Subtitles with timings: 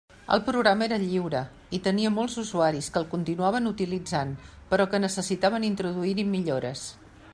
[0.35, 1.41] El programa era lliure,
[1.77, 4.33] i tenia molts usuaris que el continuaven utilitzant,
[4.73, 6.89] però que necessitaven introduir-hi millores.